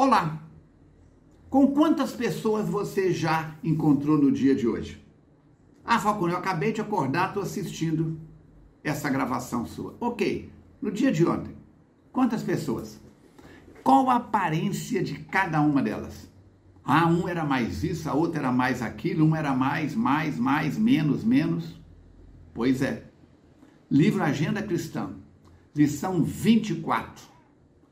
[0.00, 0.40] Olá!
[1.50, 5.04] Com quantas pessoas você já encontrou no dia de hoje?
[5.84, 8.16] Ah, Falcone, eu acabei de acordar, estou assistindo
[8.84, 9.96] essa gravação sua.
[9.98, 11.52] Ok, no dia de ontem,
[12.12, 13.00] quantas pessoas?
[13.82, 16.30] Qual a aparência de cada uma delas?
[16.84, 20.78] Ah, um era mais isso, a outra era mais aquilo, um era mais, mais, mais,
[20.78, 21.76] menos, menos.
[22.54, 23.02] Pois é.
[23.90, 25.10] Livro Agenda Cristã,
[25.74, 27.37] lição 24.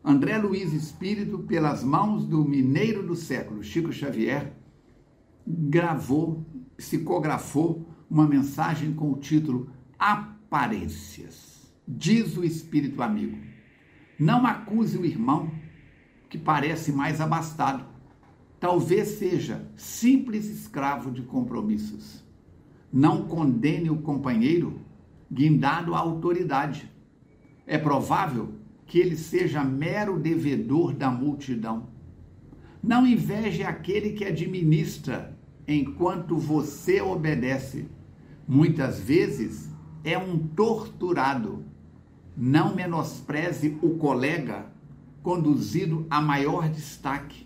[0.08, 4.52] André Luiz Espírito, pelas mãos do mineiro do século, Chico Xavier,
[5.44, 11.74] gravou, psicografou uma mensagem com o título Aparências.
[11.88, 13.36] Diz o Espírito amigo:
[14.16, 15.50] Não acuse o irmão
[16.30, 17.84] que parece mais abastado.
[18.60, 22.24] Talvez seja simples escravo de compromissos.
[22.92, 24.80] Não condene o companheiro
[25.28, 26.88] guindado à autoridade.
[27.66, 28.55] É provável
[28.86, 31.88] que ele seja mero devedor da multidão.
[32.82, 37.88] Não inveje aquele que administra enquanto você obedece.
[38.46, 39.68] Muitas vezes
[40.04, 41.64] é um torturado.
[42.36, 44.66] Não menospreze o colega
[45.22, 47.44] conduzido a maior destaque.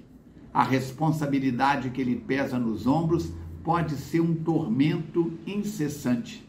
[0.52, 3.32] A responsabilidade que lhe pesa nos ombros
[3.64, 6.47] pode ser um tormento incessante.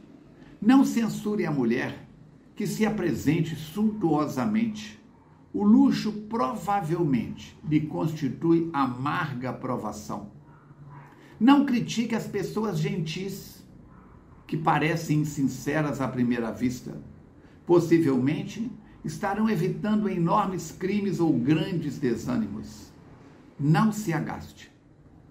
[0.61, 2.08] Não censure a mulher
[2.62, 5.02] que se apresente suntuosamente.
[5.52, 10.30] O luxo provavelmente lhe constitui amarga provação.
[11.39, 13.66] Não critique as pessoas gentis
[14.45, 17.02] que parecem insinceras à primeira vista.
[17.66, 18.72] Possivelmente
[19.04, 22.94] estarão evitando enormes crimes ou grandes desânimos.
[23.59, 24.72] Não se agaste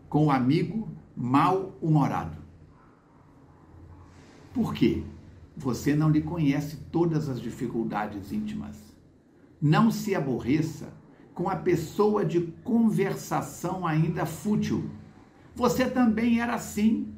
[0.08, 2.38] com o amigo mal-humorado.
[4.52, 5.04] Por quê?
[5.60, 8.96] Você não lhe conhece todas as dificuldades íntimas.
[9.60, 10.90] Não se aborreça
[11.34, 14.88] com a pessoa de conversação ainda fútil.
[15.54, 17.12] Você também era assim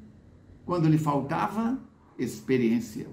[0.66, 1.78] quando lhe faltava
[2.18, 3.06] experiência.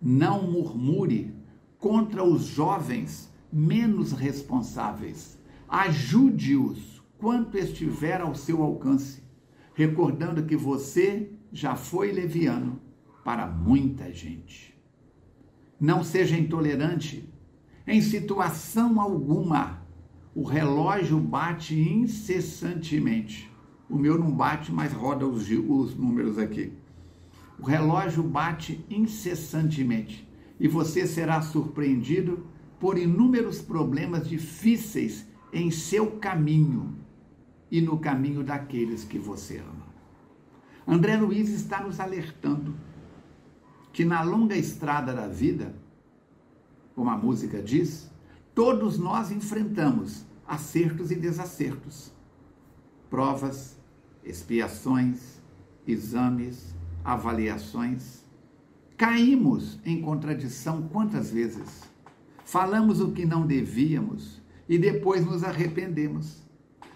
[0.00, 1.32] Não murmure
[1.78, 5.38] contra os jovens menos responsáveis.
[5.68, 9.22] Ajude-os quanto estiver ao seu alcance,
[9.72, 12.80] recordando que você já foi leviano
[13.24, 14.74] para muita gente.
[15.80, 17.28] Não seja intolerante.
[17.86, 19.82] Em situação alguma,
[20.34, 23.50] o relógio bate incessantemente.
[23.88, 26.72] O meu não bate, mas roda os, os números aqui.
[27.58, 30.28] O relógio bate incessantemente
[30.58, 32.46] e você será surpreendido
[32.80, 36.96] por inúmeros problemas difíceis em seu caminho
[37.70, 39.86] e no caminho daqueles que você ama.
[40.86, 42.74] André Luiz está nos alertando
[43.92, 45.74] que na longa estrada da vida,
[46.94, 48.10] como a música diz,
[48.54, 52.12] todos nós enfrentamos acertos e desacertos,
[53.10, 53.76] provas,
[54.24, 55.40] expiações,
[55.86, 58.22] exames, avaliações
[59.02, 61.82] Caímos em contradição quantas vezes?
[62.44, 66.40] Falamos o que não devíamos e depois nos arrependemos.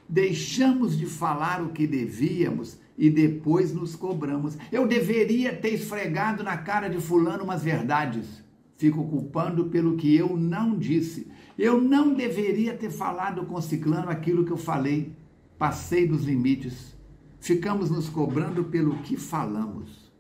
[0.09, 4.57] Deixamos de falar o que devíamos e depois nos cobramos.
[4.73, 8.45] Eu deveria ter esfregado na cara de Fulano umas verdades.
[8.77, 11.31] Fico culpando pelo que eu não disse.
[11.59, 15.17] Eu não deveria ter falado com Ciclano aquilo que eu falei.
[15.59, 16.97] Passei dos limites.
[17.41, 20.13] Ficamos nos cobrando pelo que falamos.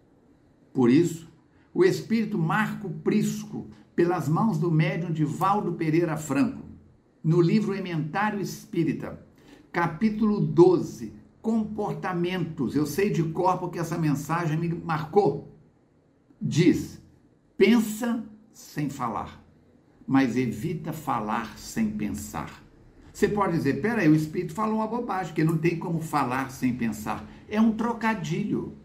[0.72, 1.30] Por isso,
[1.74, 6.64] o espírito Marco Prisco, pelas mãos do médium de Valdo Pereira Franco,
[7.22, 9.20] no livro Ementário Espírita,
[9.72, 11.12] capítulo 12,
[11.46, 12.74] Comportamentos.
[12.74, 15.56] Eu sei de cor porque essa mensagem me marcou.
[16.42, 17.00] Diz:
[17.56, 19.40] pensa sem falar,
[20.04, 22.60] mas evita falar sem pensar.
[23.12, 26.74] Você pode dizer, peraí, o Espírito falou uma bobagem, que não tem como falar sem
[26.74, 27.24] pensar.
[27.48, 28.76] É um trocadilho.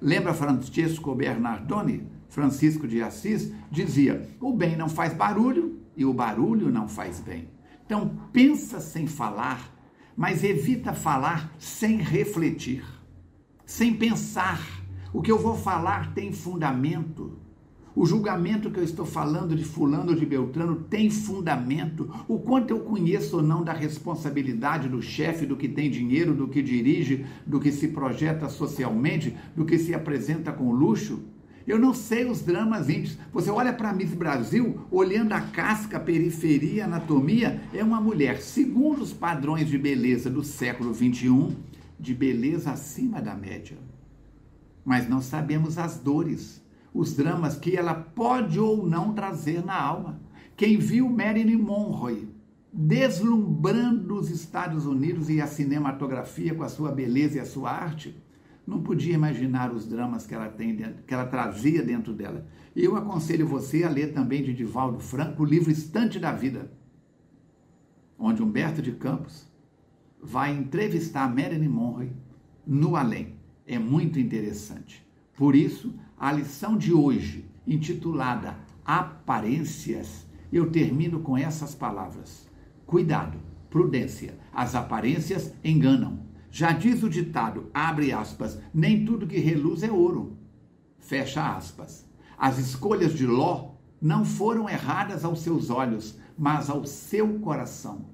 [0.00, 2.06] Lembra Francesco Bernardoni?
[2.28, 7.48] Francisco de Assis dizia: o bem não faz barulho e o barulho não faz bem.
[7.84, 9.81] Então, pensa sem falar,
[10.16, 12.84] mas evita falar sem refletir,
[13.64, 14.82] sem pensar.
[15.12, 17.38] O que eu vou falar tem fundamento.
[17.94, 22.10] O julgamento que eu estou falando de fulano ou de Beltrano tem fundamento.
[22.26, 26.48] O quanto eu conheço ou não da responsabilidade do chefe, do que tem dinheiro, do
[26.48, 31.22] que dirige, do que se projeta socialmente, do que se apresenta com luxo.
[31.66, 33.18] Eu não sei os dramas íntimos.
[33.32, 39.12] Você olha para Miss Brasil, olhando a casca, periferia, anatomia, é uma mulher, segundo os
[39.12, 41.56] padrões de beleza do século XXI,
[41.98, 43.76] de beleza acima da média.
[44.84, 46.62] Mas não sabemos as dores
[46.94, 50.20] os dramas que ela pode ou não trazer na alma.
[50.56, 52.30] Quem viu Marilyn Monroe
[52.72, 58.16] deslumbrando os Estados Unidos e a cinematografia com a sua beleza e a sua arte,
[58.66, 62.46] não podia imaginar os dramas que ela, tem, que ela trazia dentro dela.
[62.74, 66.72] Eu aconselho você a ler também de Divaldo Franco o livro Estante da Vida,
[68.18, 69.50] onde Humberto de Campos
[70.22, 72.12] vai entrevistar Marilyn Monroe
[72.66, 73.34] no além.
[73.66, 75.04] É muito interessante.
[75.36, 82.48] Por isso, a lição de hoje, intitulada Aparências, eu termino com essas palavras.
[82.86, 83.38] Cuidado,
[83.70, 84.38] prudência.
[84.52, 86.20] As aparências enganam.
[86.54, 90.36] Já diz o ditado, abre aspas, nem tudo que reluz é ouro.
[90.98, 92.06] Fecha aspas.
[92.36, 98.04] As escolhas de Ló não foram erradas aos seus olhos, mas ao seu coração.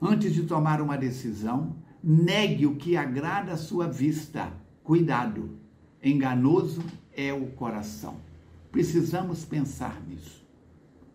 [0.00, 4.52] Antes de tomar uma decisão, negue o que agrada à sua vista.
[4.84, 5.58] Cuidado,
[6.00, 8.14] enganoso é o coração.
[8.70, 10.46] Precisamos pensar nisso.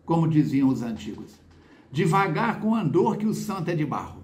[0.04, 1.40] Como diziam os antigos,
[1.90, 4.22] devagar com andor que o santo é de barro.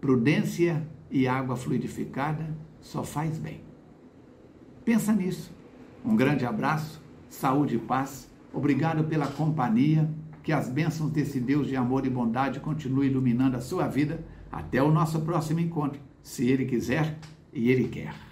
[0.00, 3.60] Prudência e água fluidificada só faz bem.
[4.84, 5.52] Pensa nisso.
[6.04, 8.30] Um grande abraço, saúde e paz.
[8.52, 10.08] Obrigado pela companhia.
[10.42, 14.24] Que as bênçãos desse Deus de amor e bondade continuem iluminando a sua vida.
[14.50, 17.18] Até o nosso próximo encontro, se Ele quiser
[17.52, 18.27] e Ele quer.